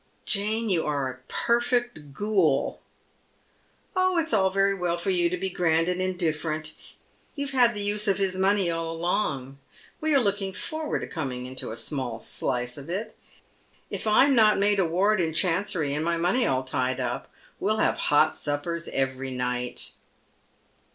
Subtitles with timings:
[0.25, 2.81] "Jane, you are a perfect ghoul.""
[3.95, 6.73] Oh, it's all very well for you to be grand and indifferent.
[7.35, 9.59] You've had the use of his money all along.
[9.99, 13.15] We are looking forward to coming into a small slice of it.
[13.91, 17.77] If I'm not made a ward in Chancery and my money all tied up we'll
[17.77, 19.91] have hot suppers every night."